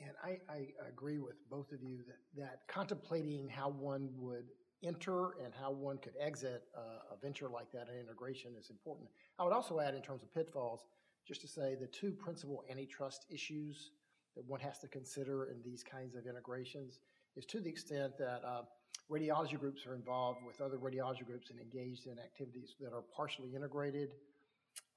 And 0.00 0.12
I, 0.22 0.38
I 0.52 0.66
agree 0.88 1.18
with 1.18 1.36
both 1.50 1.72
of 1.72 1.82
you 1.82 1.98
that, 2.06 2.40
that 2.40 2.60
contemplating 2.68 3.48
how 3.48 3.68
one 3.68 4.10
would 4.16 4.44
enter 4.84 5.32
and 5.44 5.52
how 5.60 5.72
one 5.72 5.98
could 5.98 6.14
exit 6.20 6.62
uh, 6.76 7.14
a 7.14 7.16
venture 7.20 7.48
like 7.48 7.72
that, 7.72 7.88
an 7.88 7.98
integration, 8.00 8.52
is 8.58 8.70
important. 8.70 9.08
I 9.38 9.44
would 9.44 9.52
also 9.52 9.80
add, 9.80 9.94
in 9.94 10.02
terms 10.02 10.22
of 10.22 10.32
pitfalls, 10.32 10.84
just 11.26 11.40
to 11.40 11.48
say 11.48 11.74
the 11.74 11.88
two 11.88 12.12
principal 12.12 12.64
antitrust 12.70 13.26
issues 13.28 13.90
that 14.36 14.44
one 14.46 14.60
has 14.60 14.78
to 14.78 14.88
consider 14.88 15.46
in 15.46 15.56
these 15.64 15.82
kinds 15.82 16.14
of 16.14 16.26
integrations 16.26 17.00
is 17.36 17.44
to 17.46 17.60
the 17.60 17.68
extent 17.68 18.16
that 18.18 18.42
uh, 18.46 18.62
radiology 19.10 19.58
groups 19.58 19.84
are 19.86 19.94
involved 19.94 20.40
with 20.46 20.60
other 20.60 20.76
radiology 20.76 21.26
groups 21.26 21.50
and 21.50 21.58
engaged 21.58 22.06
in 22.06 22.18
activities 22.18 22.74
that 22.80 22.92
are 22.92 23.02
partially 23.14 23.54
integrated. 23.54 24.12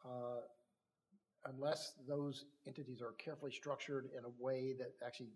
Uh, 0.05 0.41
unless 1.45 1.93
those 2.07 2.45
entities 2.67 3.01
are 3.01 3.13
carefully 3.13 3.51
structured 3.51 4.09
in 4.17 4.23
a 4.25 4.43
way 4.43 4.73
that 4.77 4.93
actually 5.05 5.29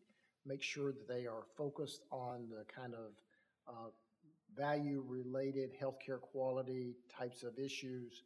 makes 0.46 0.66
sure 0.66 0.92
that 0.92 1.08
they 1.08 1.26
are 1.26 1.44
focused 1.58 2.04
on 2.12 2.48
the 2.50 2.64
kind 2.74 2.94
of 2.94 3.12
uh, 3.68 3.90
value-related 4.56 5.72
healthcare 5.82 6.22
quality 6.22 6.96
types 7.10 7.44
of 7.44 7.58
issues, 7.58 8.24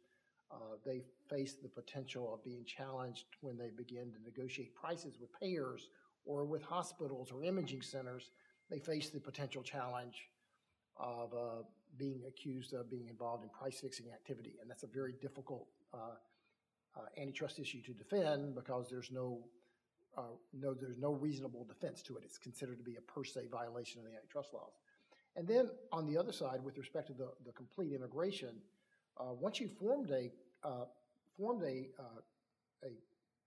uh, 0.52 0.76
they 0.84 1.02
face 1.28 1.54
the 1.54 1.68
potential 1.68 2.32
of 2.34 2.44
being 2.44 2.64
challenged 2.64 3.24
when 3.40 3.56
they 3.56 3.70
begin 3.70 4.12
to 4.12 4.22
negotiate 4.24 4.74
prices 4.74 5.18
with 5.20 5.30
payers 5.40 5.88
or 6.24 6.44
with 6.44 6.62
hospitals 6.62 7.30
or 7.32 7.42
imaging 7.42 7.82
centers. 7.82 8.30
They 8.68 8.78
face 8.78 9.10
the 9.10 9.20
potential 9.20 9.62
challenge 9.62 10.28
of 10.96 11.32
uh, 11.32 11.62
being 11.96 12.22
accused 12.28 12.72
of 12.74 12.90
being 12.90 13.08
involved 13.08 13.42
in 13.42 13.50
price-fixing 13.50 14.06
activity, 14.12 14.54
and 14.60 14.70
that's 14.70 14.82
a 14.82 14.88
very 14.88 15.14
difficult 15.20 15.66
uh, 15.92 16.16
uh, 16.96 17.20
antitrust 17.20 17.58
issue 17.58 17.82
to 17.82 17.92
defend 17.92 18.54
because 18.54 18.88
there's 18.90 19.10
no, 19.10 19.38
uh, 20.16 20.22
no, 20.52 20.74
there's 20.74 20.98
no 20.98 21.12
reasonable 21.12 21.64
defense 21.64 22.02
to 22.02 22.16
it. 22.16 22.22
It's 22.24 22.38
considered 22.38 22.78
to 22.78 22.84
be 22.84 22.96
a 22.96 23.00
per 23.00 23.24
se 23.24 23.48
violation 23.50 24.00
of 24.00 24.06
the 24.06 24.16
antitrust 24.16 24.52
laws. 24.52 24.72
And 25.36 25.46
then 25.46 25.70
on 25.92 26.06
the 26.06 26.18
other 26.18 26.32
side, 26.32 26.62
with 26.64 26.76
respect 26.76 27.06
to 27.08 27.12
the, 27.12 27.28
the 27.46 27.52
complete 27.52 27.92
integration, 27.92 28.56
uh, 29.18 29.32
once 29.32 29.60
you 29.60 29.68
formed 29.68 30.10
a 30.10 30.30
uh, 30.66 30.84
formed 31.36 31.62
a 31.62 31.88
uh, 31.98 32.20
a 32.84 32.90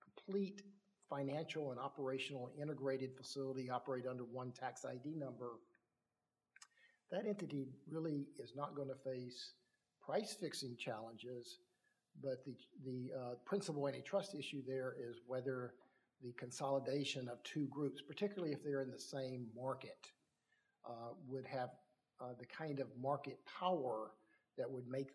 complete 0.02 0.62
financial 1.10 1.72
and 1.72 1.80
operational 1.80 2.50
integrated 2.60 3.16
facility 3.16 3.70
operate 3.70 4.06
under 4.08 4.24
one 4.24 4.52
tax 4.52 4.86
ID 4.86 5.16
number, 5.16 5.52
that 7.12 7.28
entity 7.28 7.68
really 7.90 8.28
is 8.40 8.56
not 8.56 8.76
going 8.76 8.88
to 8.88 8.96
face 8.96 9.54
price 10.04 10.34
fixing 10.40 10.76
challenges 10.78 11.60
but 12.22 12.44
the, 12.46 12.56
the 12.86 13.12
uh, 13.18 13.34
principal 13.46 13.88
antitrust 13.88 14.36
issue 14.36 14.62
there 14.68 14.96
is 15.00 15.18
whether 15.28 15.74
the 16.24 16.32
consolidation 16.34 17.28
of 17.28 17.42
two 17.44 17.68
groups, 17.68 18.02
particularly 18.02 18.54
if 18.54 18.64
they're 18.64 18.82
in 18.82 18.92
the 18.92 19.00
same 19.00 19.48
market, 19.56 20.12
uh, 20.86 21.14
would 21.28 21.46
have 21.46 21.70
uh, 22.22 22.28
the 22.40 22.46
kind 22.46 22.80
of 22.80 22.88
market 23.02 23.40
power 23.46 24.12
that 24.58 24.70
would 24.70 24.88
make 24.88 25.10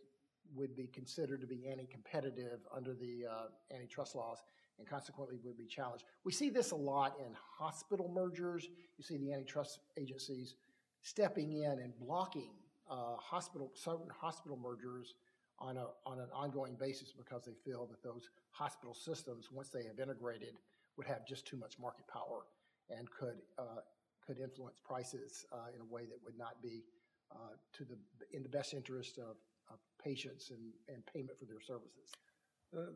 would 0.55 0.75
be 0.75 0.87
considered 0.87 1.41
to 1.43 1.47
be 1.47 1.69
anti-competitive 1.69 2.61
under 2.75 2.95
the 2.95 3.25
uh, 3.31 3.75
antitrust 3.75 4.15
laws 4.15 4.39
and 4.79 4.89
consequently 4.89 5.37
would 5.45 5.59
be 5.59 5.67
challenged. 5.67 6.05
We 6.25 6.33
see 6.33 6.51
this 6.51 6.71
a 6.71 6.77
lot 6.77 7.17
in 7.19 7.35
hospital 7.59 8.11
mergers. 8.15 8.69
You 8.97 9.05
see 9.05 9.19
the 9.19 9.33
antitrust 9.33 9.81
agencies 9.99 10.55
stepping 11.03 11.53
in 11.53 11.73
and 11.73 11.93
blocking 11.99 12.53
uh, 12.91 13.17
hospital 13.17 13.71
certain 13.75 14.09
hospital 14.09 14.57
mergers 14.57 15.15
on, 15.61 15.77
a, 15.77 15.87
on 16.07 16.21
an 16.21 16.29
ongoing 16.33 16.77
basis 16.79 17.13
because 17.13 17.43
they 17.45 17.55
feel 17.65 17.87
that 17.87 18.03
those 18.03 18.31
hospital 18.51 18.95
systems, 18.95 19.51
once 19.53 19.69
they 19.69 19.85
have 19.85 19.99
integrated, 19.99 20.55
would 20.97 21.07
have 21.07 21.27
just 21.27 21.47
too 21.47 21.57
much 21.57 21.79
market 21.79 22.07
power 22.07 22.47
and 22.91 23.11
could, 23.11 23.39
uh, 23.59 23.81
could 24.25 24.39
influence 24.39 24.79
prices 24.85 25.47
uh, 25.53 25.69
in 25.75 25.81
a 25.81 25.93
way 25.93 26.03
that 26.03 26.19
would 26.25 26.37
not 26.39 26.63
be 26.63 26.85
uh, 27.33 27.55
to 27.73 27.85
the, 27.85 27.97
in 28.33 28.43
the 28.43 28.49
best 28.49 28.75
interest 28.75 29.19
of, 29.19 29.37
of 29.71 29.79
patients 30.03 30.51
and, 30.51 30.73
and 30.89 31.05
payment 31.07 31.39
for 31.39 31.45
their 31.45 31.61
services. 31.61 32.11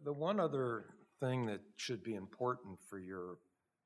The, 0.05 0.13
one 0.13 0.39
other 0.39 0.87
thing 1.21 1.47
that 1.47 1.61
should 1.77 2.03
be 2.03 2.15
important 2.15 2.79
for 2.89 2.99
your 2.99 3.39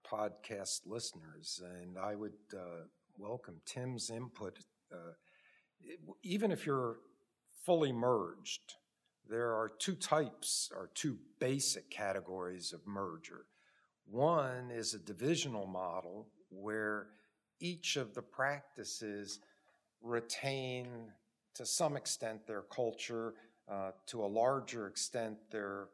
podcast 0.07 0.81
listeners, 0.87 1.61
and 1.65 1.97
I 1.99 2.15
would 2.15 2.33
uh, 2.53 2.87
welcome 3.19 3.61
Tim's 3.65 4.11
input, 4.11 4.59
uh, 4.93 5.13
it, 5.81 6.01
even 6.23 6.51
if 6.51 6.67
you're 6.67 6.97
fully 7.67 7.93
merged, 7.93 8.75
there 9.29 9.53
are 9.53 9.69
two 9.81 9.97
types 9.97 10.71
or 10.73 10.89
two 10.95 11.19
basic 11.41 11.91
categories 11.91 12.73
of 12.73 12.87
merger. 12.87 13.47
One 14.09 14.71
is 14.71 14.95
a 14.95 15.01
divisional 15.01 15.67
model 15.67 16.29
where 16.49 17.09
each 17.59 17.97
of 17.97 18.15
the 18.15 18.23
practices 18.23 19.41
retain 20.01 20.87
to 21.55 21.67
some 21.67 21.97
extent 21.97 22.47
their 22.47 22.63
culture, 22.63 23.35
uh, 23.69 23.91
to 24.07 24.25
a 24.25 24.27
larger 24.27 24.87
extent 24.87 25.37
their 25.51 25.89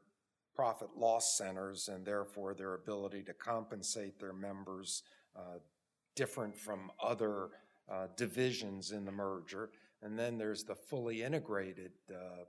profit 0.55 0.89
loss 0.99 1.39
centers, 1.39 1.89
and 1.89 2.05
therefore 2.05 2.53
their 2.53 2.75
ability 2.75 3.23
to 3.23 3.33
compensate 3.33 4.21
their 4.21 4.35
members 4.35 5.05
uh, 5.35 5.59
different 6.15 6.55
from 6.55 6.91
other 7.03 7.49
uh, 7.91 8.09
divisions 8.17 8.93
in 8.93 9.07
the 9.07 9.13
merger. 9.13 9.71
And 10.03 10.19
then 10.19 10.37
there's 10.37 10.65
the 10.65 10.75
fully 10.75 11.23
integrated 11.23 11.93
uh, 12.11 12.45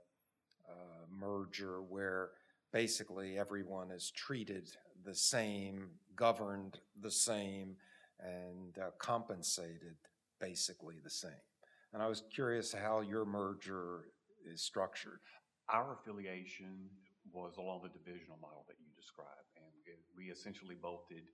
uh, 0.68 1.06
merger 1.08 1.82
where 1.82 2.30
basically 2.72 3.38
everyone 3.38 3.92
is 3.92 4.10
treated 4.10 4.70
the 5.04 5.14
same, 5.14 5.90
governed 6.16 6.80
the 7.00 7.10
same, 7.10 7.76
and 8.18 8.76
uh, 8.78 8.90
compensated 8.98 9.96
basically 10.40 10.96
the 11.02 11.10
same. 11.10 11.44
And 11.92 12.02
I 12.02 12.08
was 12.08 12.24
curious 12.34 12.72
how 12.72 13.00
your 13.00 13.24
merger 13.24 14.06
is 14.44 14.62
structured. 14.62 15.20
Our 15.68 15.94
affiliation 15.94 16.90
was 17.32 17.56
along 17.56 17.82
the 17.82 17.94
divisional 17.94 18.38
model 18.42 18.64
that 18.66 18.76
you 18.80 18.90
described, 18.96 19.54
and 19.56 19.70
we 20.16 20.24
essentially 20.24 20.74
bolted 20.74 21.30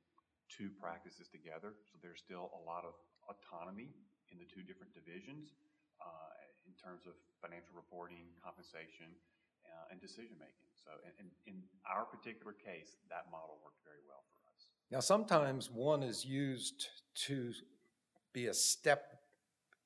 two 0.50 0.69
practices 0.81 1.29
together. 1.29 1.73
So 1.89 1.99
there's 2.03 2.21
still 2.21 2.50
a 2.53 2.62
lot 2.69 2.85
of 2.85 2.93
autonomy 3.25 3.89
in 4.31 4.39
the 4.39 4.45
two 4.45 4.62
different 4.62 4.93
divisions 4.93 5.55
uh, 6.00 6.66
in 6.66 6.73
terms 6.75 7.07
of 7.07 7.14
financial 7.40 7.76
reporting, 7.76 8.28
compensation, 8.42 9.12
uh, 9.69 9.92
and 9.92 10.00
decision 10.00 10.37
making. 10.40 10.69
So, 10.75 10.90
in, 11.21 11.26
in 11.47 11.62
our 11.87 12.04
particular 12.04 12.52
case, 12.52 12.97
that 13.09 13.30
model 13.30 13.59
worked 13.62 13.85
very 13.85 14.02
well 14.09 14.25
for 14.33 14.40
us. 14.57 14.66
Now, 14.90 15.00
sometimes 15.00 15.71
one 15.71 16.02
is 16.02 16.25
used 16.25 16.88
to 17.26 17.52
be 18.33 18.47
a 18.47 18.54
step 18.54 19.21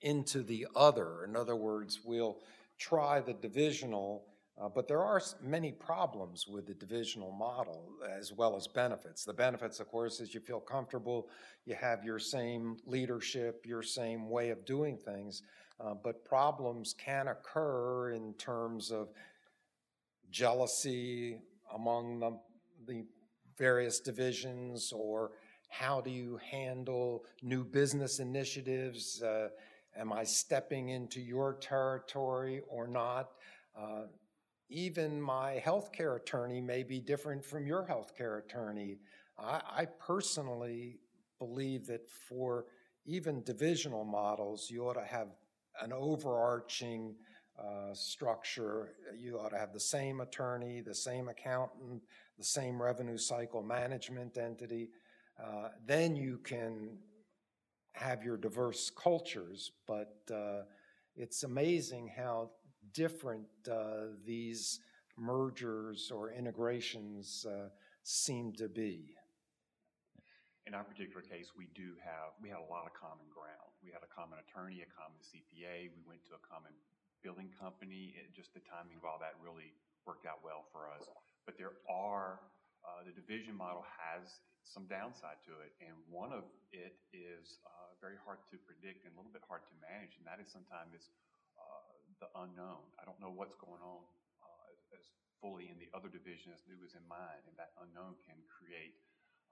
into 0.03 0.43
the 0.43 0.67
other. 0.77 1.25
In 1.25 1.35
other 1.35 1.57
words, 1.57 2.01
we'll 2.05 2.39
try 2.79 3.21
the 3.21 3.33
divisional, 3.33 4.25
uh, 4.61 4.69
but 4.69 4.87
there 4.87 5.03
are 5.03 5.21
many 5.43 5.73
problems 5.73 6.47
with 6.47 6.67
the 6.67 6.75
divisional 6.75 7.33
model 7.33 7.89
as 8.17 8.33
well 8.33 8.57
as 8.57 8.67
benefits. 8.67 9.25
The 9.25 9.33
benefits, 9.33 9.81
of 9.81 9.89
course, 9.89 10.21
is 10.21 10.35
you 10.35 10.41
feel 10.41 10.61
comfortable, 10.61 11.29
you 11.65 11.75
have 11.75 12.05
your 12.05 12.19
same 12.19 12.77
leadership, 12.87 13.65
your 13.65 13.83
same 13.83 14.29
way 14.29 14.51
of 14.51 14.65
doing 14.65 14.99
things. 14.99 15.43
Uh, 15.81 15.95
but 15.95 16.25
problems 16.25 16.95
can 16.95 17.29
occur 17.29 18.13
in 18.13 18.33
terms 18.35 18.91
of 18.91 19.09
jealousy 20.31 21.39
among 21.75 22.21
the, 22.21 22.39
the 22.87 23.05
various 23.57 24.01
divisions 24.01 24.93
or 24.93 25.33
how 25.69 26.01
do 26.01 26.11
you 26.11 26.39
handle 26.49 27.25
new 27.43 27.65
business 27.65 28.21
initiatives? 28.21 29.23
Uh, 29.23 29.49
am 29.97 30.13
I 30.13 30.23
stepping 30.23 30.91
into 30.91 31.21
your 31.21 31.55
territory 31.55 32.63
or 32.69 32.87
not? 32.87 33.31
Uh, 33.77 34.03
even 34.69 35.21
my 35.21 35.61
healthcare 35.65 36.17
attorney 36.17 36.61
may 36.61 36.83
be 36.85 37.01
different 37.01 37.45
from 37.45 37.67
your 37.67 37.87
healthcare 37.87 38.39
attorney. 38.39 38.99
I, 39.39 39.61
I 39.69 39.87
personally 39.87 41.01
believe 41.39 41.87
that 41.87 42.09
for 42.09 42.67
even 43.05 43.43
divisional 43.43 44.05
models, 44.05 44.71
you 44.71 44.89
ought 44.89 44.95
to 44.95 45.05
have 45.05 45.29
an 45.83 45.93
overarching 45.93 47.15
uh, 47.59 47.95
structure. 47.95 48.95
You 49.17 49.39
ought 49.39 49.51
to 49.51 49.59
have 49.59 49.73
the 49.73 49.81
same 49.81 50.21
attorney, 50.21 50.81
the 50.81 50.95
same 50.95 51.29
accountant, 51.29 52.03
the 52.39 52.45
same 52.45 52.83
revenue 52.83 53.19
cycle 53.19 53.63
management 53.63 54.37
entity. 54.37 54.91
Uh, 55.43 55.69
then 55.87 56.17
you 56.17 56.39
can 56.39 56.99
have 57.93 58.25
your 58.25 58.37
diverse 58.37 58.91
cultures, 58.91 59.73
but 59.87 60.17
uh, 60.33 60.63
it's 61.17 61.45
amazing 61.45 62.11
how 62.17 62.51
different 62.93 63.47
uh, 63.71 64.07
these 64.27 64.81
mergers 65.17 66.11
or 66.13 66.33
integrations 66.33 67.47
uh, 67.49 67.69
seem 68.03 68.53
to 68.55 68.69
be. 68.69 69.15
In 70.67 70.75
our 70.75 70.83
particular 70.83 71.23
case, 71.23 71.53
we 71.57 71.69
do 71.75 71.93
have, 72.03 72.33
we 72.43 72.49
had 72.49 72.59
a 72.59 72.73
lot 72.73 72.87
of 72.87 72.95
common 72.95 73.27
ground. 73.33 73.64
We 73.85 73.93
had 73.93 74.01
a 74.01 74.09
common 74.09 74.41
attorney, 74.41 74.81
a 74.81 74.89
common 74.89 75.21
CPA, 75.21 75.93
we 75.93 76.03
went 76.09 76.25
to 76.33 76.41
a 76.41 76.43
common 76.49 76.73
billing 77.21 77.53
company, 77.61 78.17
and 78.17 78.33
just 78.33 78.57
the 78.57 78.65
timing 78.65 78.97
of 78.97 79.05
all 79.05 79.21
that 79.21 79.37
really 79.45 79.77
worked 80.09 80.25
out 80.25 80.41
well 80.41 80.65
for 80.73 80.89
us. 80.89 81.05
But 81.45 81.61
there 81.61 81.77
are, 81.85 82.41
uh, 82.81 83.05
the 83.05 83.13
division 83.13 83.53
model 83.53 83.85
has 83.85 84.41
some 84.65 84.89
downside 84.89 85.37
to 85.45 85.61
it, 85.61 85.77
and 85.85 85.93
one 86.09 86.33
of 86.33 86.49
it 86.73 86.97
is 87.13 87.61
uh, 87.69 87.93
very 88.01 88.17
hard 88.25 88.41
to 88.49 88.57
predict 88.65 89.05
and 89.05 89.13
a 89.13 89.17
little 89.21 89.33
bit 89.33 89.45
hard 89.45 89.69
to 89.69 89.75
manage, 89.85 90.17
and 90.17 90.25
that 90.25 90.41
is 90.41 90.49
sometimes 90.49 91.13
uh, 91.61 91.85
the 92.25 92.29
unknown. 92.41 92.89
I 92.97 93.05
don't 93.05 93.21
know 93.21 93.33
what's 93.37 93.57
going 93.61 93.85
on 93.85 94.01
uh, 94.41 94.73
as, 94.73 94.81
as 94.97 95.05
fully 95.45 95.69
in 95.69 95.77
the 95.77 95.93
other 95.93 96.09
division 96.09 96.57
as 96.57 96.65
new 96.65 96.81
as 96.81 96.97
in 96.97 97.05
mine, 97.05 97.45
and 97.45 97.53
that 97.61 97.77
unknown 97.85 98.17
can 98.25 98.41
create 98.49 98.97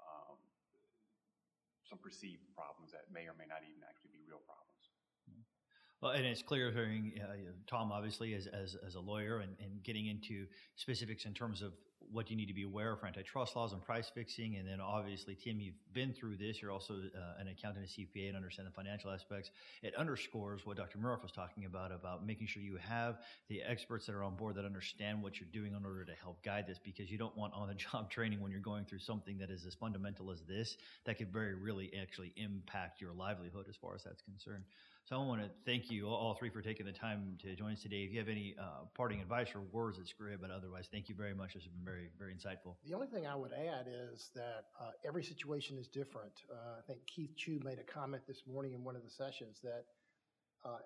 um, 0.01 0.41
some 1.89 1.99
perceived 1.99 2.43
problems 2.55 2.93
that 2.93 3.11
may 3.13 3.27
or 3.27 3.35
may 3.39 3.47
not 3.47 3.63
even 3.63 3.83
actually 3.87 4.13
be 4.15 4.23
real 4.27 4.43
problems. 4.45 4.82
Well, 6.03 6.11
and 6.11 6.27
it's 6.27 6.43
clear 6.43 6.73
hearing 6.73 7.13
uh, 7.23 7.35
Tom, 7.69 7.93
obviously, 7.93 8.35
as, 8.35 8.49
as, 8.49 8.77
as 8.85 8.97
a 8.97 9.01
lawyer 9.01 9.39
and, 9.39 9.55
and 9.63 9.81
getting 9.85 10.09
into 10.09 10.47
specifics 10.75 11.27
in 11.27 11.33
terms 11.33 11.63
of 11.63 11.75
what 12.11 12.29
you 12.29 12.37
need 12.37 12.49
to 12.49 12.55
be 12.55 12.65
aware 12.65 12.93
of 12.93 12.99
for 12.99 13.07
antitrust 13.07 13.55
laws 13.55 13.73
and 13.73 13.81
price 13.81 14.11
fixing. 14.13 14.57
And 14.57 14.67
then 14.67 14.81
obviously, 14.81 15.37
Tim, 15.37 15.61
you've 15.61 15.77
been 15.93 16.13
through 16.13 16.39
this. 16.39 16.61
You're 16.61 16.73
also 16.73 16.95
uh, 16.95 17.41
an 17.41 17.47
accountant, 17.47 17.87
a 17.87 17.89
CPA, 17.89 18.27
and 18.27 18.37
understand 18.37 18.67
the 18.67 18.73
financial 18.73 19.13
aspects. 19.13 19.53
It 19.85 19.95
underscores 19.95 20.67
what 20.67 20.77
Dr. 20.77 20.99
Muroff 20.99 21.23
was 21.23 21.31
talking 21.31 21.67
about, 21.67 21.93
about 21.93 22.27
making 22.27 22.49
sure 22.49 22.65
you 22.65 22.79
have 22.79 23.21
the 23.49 23.63
experts 23.63 24.05
that 24.07 24.17
are 24.17 24.25
on 24.25 24.35
board 24.35 24.57
that 24.57 24.65
understand 24.65 25.23
what 25.23 25.39
you're 25.39 25.49
doing 25.53 25.73
in 25.73 25.87
order 25.87 26.05
to 26.05 26.13
help 26.21 26.43
guide 26.43 26.67
this, 26.67 26.81
because 26.83 27.13
you 27.13 27.17
don't 27.17 27.37
want 27.37 27.55
on-the-job 27.55 28.11
training 28.11 28.41
when 28.41 28.51
you're 28.51 28.61
going 28.61 28.85
through 28.85 28.99
something 28.99 29.39
that 29.39 29.51
is 29.51 29.65
as 29.65 29.75
fundamental 29.77 30.33
as 30.33 30.43
this 30.49 30.77
that 31.05 31.17
could 31.17 31.33
very 31.33 31.55
really 31.55 31.93
actually 32.03 32.33
impact 32.37 33.01
your 33.01 33.13
livelihood 33.13 33.67
as 33.69 33.77
far 33.77 33.95
as 33.95 34.03
that's 34.03 34.23
concerned. 34.23 34.65
So 35.05 35.21
I 35.21 35.25
want 35.25 35.43
to 35.43 35.51
thank 35.67 35.91
you 35.91 36.07
all 36.07 36.35
three 36.35 36.49
for 36.49 36.63
taking 36.63 36.87
the 36.87 36.93
time 36.93 37.37
to 37.43 37.57
join 37.57 37.73
us 37.73 37.83
today. 37.83 38.05
If 38.05 38.13
you 38.13 38.21
have 38.21 38.29
any 38.29 38.55
uh, 38.57 38.85
parting 38.95 39.21
advice 39.21 39.49
or 39.53 39.63
words, 39.73 39.99
it's 39.99 40.13
great. 40.13 40.41
But 40.41 40.53
otherwise, 40.53 40.89
thank 40.93 41.09
you 41.09 41.17
very 41.17 41.35
much. 41.35 41.55
This 41.55 41.65
has 41.65 41.73
been 41.73 41.85
very, 41.85 42.09
very 42.21 42.33
insightful. 42.33 42.77
The 42.87 42.95
only 42.95 43.09
thing 43.09 43.27
I 43.27 43.35
would 43.35 43.53
add 43.53 43.89
is 43.89 44.31
that 44.37 44.67
uh, 44.81 44.91
every 45.05 45.25
situation 45.25 45.77
is 45.77 45.89
different. 45.89 46.33
Uh, 46.49 46.79
I 46.79 46.83
think 46.87 47.01
Keith 47.07 47.37
Chu 47.37 47.61
made 47.65 47.81
a 47.81 47.83
comment 47.83 48.23
this 48.29 48.45
morning 48.47 48.75
in 48.75 48.85
one 48.85 48.95
of 48.95 49.03
the 49.03 49.11
sessions 49.11 49.59
that 49.65 49.87
uh, 50.65 50.79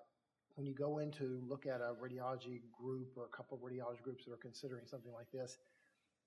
when 0.55 0.65
you 0.65 0.73
go 0.73 0.97
in 0.97 1.11
to 1.11 1.39
look 1.47 1.67
at 1.67 1.79
a 1.79 1.93
radiology 2.03 2.61
group 2.71 3.09
or 3.15 3.25
a 3.25 3.37
couple 3.37 3.55
of 3.55 3.63
radiology 3.63 4.01
groups 4.01 4.25
that 4.25 4.33
are 4.33 4.37
considering 4.37 4.87
something 4.87 5.13
like 5.13 5.31
this, 5.31 5.59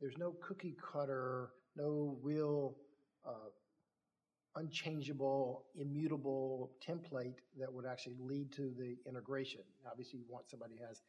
there's 0.01 0.17
no 0.17 0.31
cookie 0.41 0.77
cutter, 0.93 1.51
no 1.77 2.17
real 2.23 2.77
uh, 3.27 3.51
unchangeable, 4.57 5.65
immutable 5.77 6.73
template 6.87 7.37
that 7.59 7.73
would 7.73 7.87
actually 7.87 8.17
lead 8.19 8.53
to 8.53 8.73
the 8.77 8.97
integration. 9.07 9.61
Obviously, 9.89 10.19
you 10.19 10.25
want 10.29 10.51
somebody 10.51 10.75
has 10.87 11.03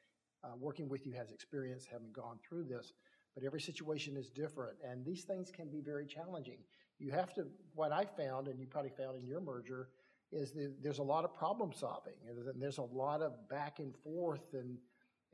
uh, 0.44 0.50
working 0.60 0.90
with 0.90 1.06
you 1.06 1.12
has 1.14 1.32
experience, 1.32 1.86
having 1.92 2.12
gone 2.12 2.40
through 2.48 2.64
this, 2.64 2.94
but 3.36 3.44
every 3.44 3.62
situation 3.62 4.18
is 4.18 4.30
different, 4.30 4.78
and 4.88 5.06
these 5.06 5.24
things 5.24 5.52
can 5.52 5.70
be 5.70 5.82
very 5.82 6.06
challenging. 6.06 6.58
You 7.00 7.12
have 7.12 7.34
to. 7.36 7.48
What 7.74 7.92
I 7.92 8.06
found, 8.06 8.48
and 8.48 8.60
you 8.60 8.68
probably 8.68 8.92
found 8.92 9.18
in 9.18 9.26
your 9.26 9.42
merger, 9.42 9.90
is 10.32 10.52
that 10.54 10.76
there's 10.82 11.00
a 11.00 11.04
lot 11.04 11.24
of 11.26 11.34
problem 11.34 11.72
solving, 11.74 12.14
and 12.28 12.62
there's 12.62 12.78
a 12.78 12.84
lot 12.84 13.22
of 13.22 13.34
back 13.50 13.80
and 13.80 13.96
forth, 14.04 14.54
and 14.54 14.78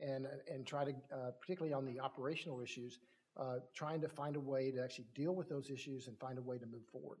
and 0.00 0.26
and 0.52 0.66
try 0.66 0.84
to, 0.84 0.92
uh, 1.12 1.30
particularly 1.40 1.74
on 1.74 1.84
the 1.84 2.00
operational 2.00 2.60
issues, 2.60 3.00
uh, 3.36 3.56
trying 3.74 4.00
to 4.00 4.08
find 4.08 4.36
a 4.36 4.40
way 4.40 4.70
to 4.70 4.82
actually 4.82 5.06
deal 5.14 5.34
with 5.34 5.48
those 5.48 5.70
issues 5.70 6.06
and 6.06 6.18
find 6.18 6.38
a 6.38 6.42
way 6.42 6.58
to 6.58 6.66
move 6.66 6.86
forward. 6.92 7.18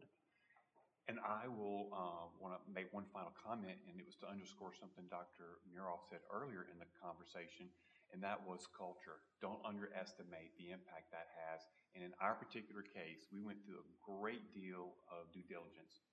And 1.08 1.16
I 1.24 1.48
will 1.48 1.88
uh, 1.88 2.28
want 2.36 2.52
to 2.52 2.60
make 2.68 2.92
one 2.92 3.08
final 3.08 3.32
comment, 3.32 3.80
and 3.88 3.96
it 3.96 4.04
was 4.04 4.20
to 4.20 4.28
underscore 4.28 4.76
something 4.76 5.08
Dr. 5.08 5.64
Muroff 5.64 6.04
said 6.04 6.20
earlier 6.28 6.68
in 6.68 6.76
the 6.76 6.84
conversation, 7.00 7.72
and 8.12 8.20
that 8.20 8.36
was 8.44 8.68
culture. 8.76 9.24
Don't 9.40 9.60
underestimate 9.64 10.52
the 10.60 10.68
impact 10.68 11.08
that 11.16 11.32
has. 11.48 11.64
And 11.96 12.04
in 12.04 12.12
our 12.20 12.36
particular 12.36 12.84
case, 12.84 13.24
we 13.32 13.40
went 13.40 13.56
through 13.64 13.80
a 13.80 13.88
great 14.04 14.52
deal 14.52 14.92
of 15.08 15.32
due 15.32 15.44
diligence 15.48 16.04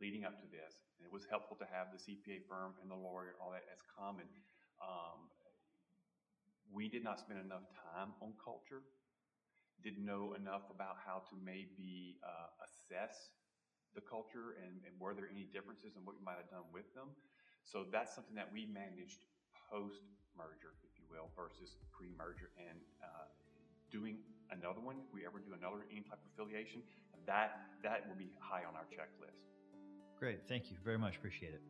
leading 0.00 0.24
up 0.24 0.40
to 0.40 0.48
this, 0.48 0.80
and 0.96 1.04
it 1.04 1.12
was 1.12 1.28
helpful 1.28 1.60
to 1.60 1.68
have 1.68 1.92
the 1.92 2.00
CPA 2.00 2.48
firm 2.48 2.74
and 2.80 2.88
the 2.88 2.96
lawyer 2.96 3.36
and 3.36 3.38
all 3.44 3.52
that 3.52 3.68
as 3.68 3.84
common. 3.92 4.24
Um, 4.80 5.28
we 6.72 6.88
did 6.88 7.04
not 7.04 7.20
spend 7.20 7.44
enough 7.44 7.68
time 7.92 8.16
on 8.24 8.32
culture, 8.40 8.82
didn't 9.84 10.04
know 10.04 10.32
enough 10.32 10.64
about 10.72 10.96
how 11.04 11.20
to 11.28 11.36
maybe 11.44 12.16
uh, 12.24 12.48
assess 12.64 13.36
the 13.94 14.02
culture 14.02 14.58
and, 14.60 14.82
and 14.84 14.92
were 14.98 15.14
there 15.14 15.30
any 15.30 15.46
differences 15.50 15.94
in 15.94 16.02
what 16.02 16.18
you 16.18 16.24
might 16.26 16.38
have 16.38 16.50
done 16.50 16.66
with 16.74 16.86
them. 16.94 17.14
So 17.64 17.86
that's 17.88 18.12
something 18.12 18.34
that 18.36 18.50
we 18.52 18.66
managed 18.66 19.24
post 19.70 20.04
merger, 20.36 20.76
if 20.84 20.92
you 20.98 21.06
will, 21.08 21.30
versus 21.32 21.78
pre 21.94 22.12
merger. 22.18 22.50
And 22.58 22.78
uh, 23.00 23.30
doing 23.90 24.18
another 24.50 24.82
one, 24.82 25.00
if 25.00 25.08
we 25.14 25.24
ever 25.24 25.38
do 25.40 25.54
another 25.56 25.86
any 25.88 26.02
type 26.02 26.20
of 26.20 26.28
affiliation, 26.34 26.82
that 27.26 27.56
that 27.82 28.06
will 28.06 28.18
be 28.18 28.34
high 28.38 28.66
on 28.68 28.76
our 28.76 28.86
checklist. 28.92 29.48
Great, 30.18 30.46
thank 30.46 30.70
you 30.70 30.76
very 30.84 30.98
much. 30.98 31.16
Appreciate 31.16 31.54
it. 31.54 31.62